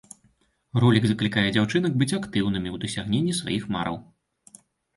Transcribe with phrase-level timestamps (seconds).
[0.83, 3.95] Ролік заклікае дзяўчынак быць актыўнымі ў дасягненні сваіх мараў.